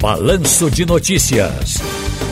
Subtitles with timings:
[0.00, 1.76] Balanço de Notícias.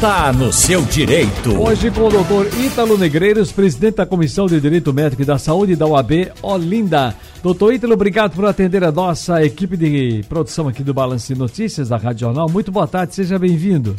[0.01, 1.61] Tá no seu direito.
[1.61, 5.77] Hoje com o doutor Ítalo Negreiros, presidente da Comissão de Direito Médico e da Saúde
[5.77, 7.15] da UAB Olinda.
[7.43, 11.91] Doutor Ítalo, obrigado por atender a nossa equipe de produção aqui do Balanço de Notícias
[11.91, 12.49] da Rádio Jornal.
[12.49, 13.95] Muito boa tarde, seja bem-vindo.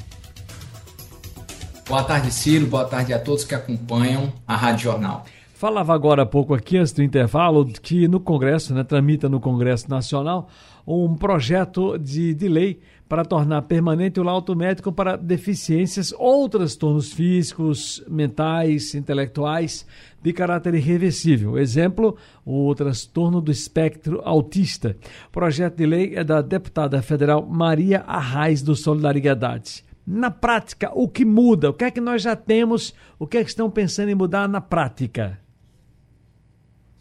[1.88, 2.66] Boa tarde, Ciro.
[2.66, 5.26] Boa tarde a todos que acompanham a Rádio Jornal.
[5.60, 9.90] Falava agora há pouco aqui, antes do intervalo, que no Congresso, né, tramita no Congresso
[9.90, 10.48] Nacional
[10.88, 17.12] um projeto de, de lei para tornar permanente o laudo médico para deficiências ou transtornos
[17.12, 19.86] físicos, mentais, intelectuais
[20.24, 21.58] de caráter irreversível.
[21.58, 24.96] Exemplo, o transtorno do espectro autista.
[25.28, 29.84] O projeto de lei é da deputada federal Maria Arraes do Solidariedade.
[30.08, 31.70] Na prática, o que muda?
[31.70, 32.94] O que é que nós já temos?
[33.20, 35.38] O que é que estão pensando em mudar na prática?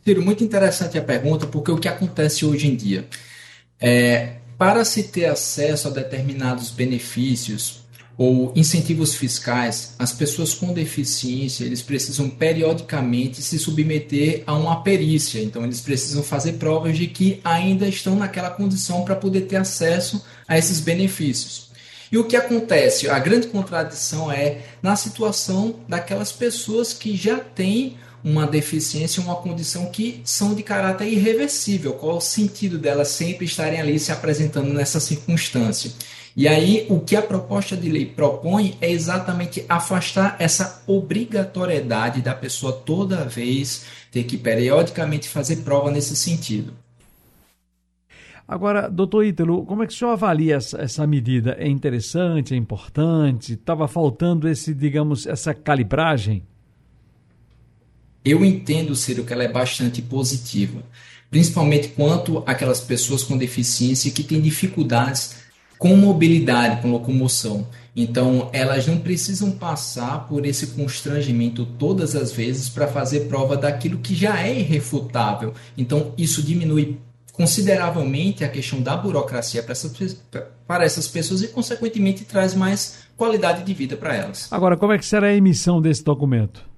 [0.08, 3.06] Ciro, muito interessante a pergunta, porque o que acontece hoje em dia?
[3.78, 7.80] É, para se ter acesso a determinados benefícios
[8.16, 15.42] ou incentivos fiscais, as pessoas com deficiência eles precisam periodicamente se submeter a uma perícia.
[15.42, 20.24] Então eles precisam fazer provas de que ainda estão naquela condição para poder ter acesso
[20.48, 21.68] a esses benefícios.
[22.10, 23.10] E o que acontece?
[23.10, 29.86] A grande contradição é na situação daquelas pessoas que já têm uma deficiência, uma condição
[29.86, 31.92] que são de caráter irreversível.
[31.94, 35.92] Qual o sentido delas sempre estarem ali se apresentando nessa circunstância?
[36.36, 42.34] E aí, o que a proposta de lei propõe é exatamente afastar essa obrigatoriedade da
[42.34, 46.72] pessoa toda vez ter que periodicamente fazer prova nesse sentido.
[48.46, 51.54] Agora, doutor Ítalo, como é que o senhor avalia essa, essa medida?
[51.58, 53.52] É interessante, é importante?
[53.52, 56.42] Estava faltando esse, digamos, essa calibragem?
[58.24, 60.82] Eu entendo, Ciro, que ela é bastante positiva,
[61.30, 65.36] principalmente quanto aquelas pessoas com deficiência que têm dificuldades
[65.78, 67.66] com mobilidade, com locomoção.
[67.94, 73.98] Então, elas não precisam passar por esse constrangimento todas as vezes para fazer prova daquilo
[73.98, 75.54] que já é irrefutável.
[75.76, 76.98] Então, isso diminui
[77.32, 80.22] consideravelmente a questão da burocracia para essas,
[80.66, 84.48] para essas pessoas e, consequentemente, traz mais qualidade de vida para elas.
[84.52, 86.68] Agora, como é que será a emissão desse documento?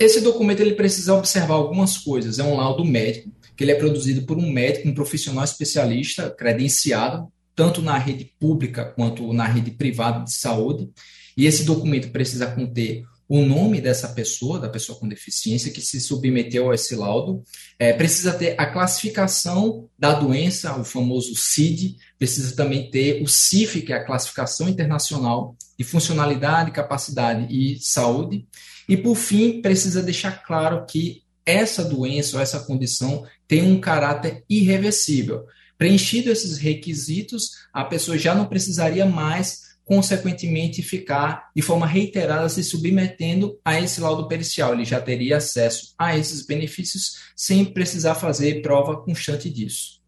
[0.00, 2.38] Esse documento ele precisa observar algumas coisas.
[2.38, 7.30] É um laudo médico, que ele é produzido por um médico, um profissional especialista credenciado,
[7.54, 10.88] tanto na rede pública quanto na rede privada de saúde.
[11.36, 16.00] E esse documento precisa conter o nome dessa pessoa, da pessoa com deficiência que se
[16.00, 17.44] submeteu a esse laudo,
[17.78, 23.82] é, precisa ter a classificação da doença, o famoso CID, precisa também ter o CIF,
[23.82, 28.48] que é a classificação internacional de funcionalidade, capacidade e saúde,
[28.88, 34.42] e, por fim, precisa deixar claro que essa doença ou essa condição tem um caráter
[34.50, 35.44] irreversível.
[35.78, 42.62] Preenchido esses requisitos, a pessoa já não precisaria mais, consequentemente, ficar de forma reiterada se
[42.62, 44.72] submetendo a esse laudo pericial.
[44.72, 49.98] Ele já teria acesso a esses benefícios sem precisar fazer prova constante disso.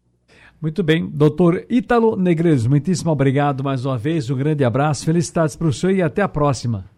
[0.61, 5.67] Muito bem, doutor Ítalo Negreiros, muitíssimo obrigado mais uma vez, um grande abraço, felicidades para
[5.67, 6.89] o senhor e até a próxima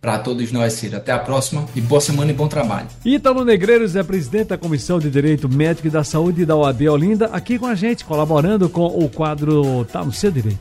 [0.00, 0.96] para todos nós, Ciro.
[0.96, 2.88] Até a próxima e boa semana e bom trabalho.
[3.04, 7.26] Ítalo Negreiros é presidente da Comissão de Direito Médico e da Saúde da OAB Olinda,
[7.26, 10.58] aqui com a gente, colaborando com o quadro Tá no Seu Direito.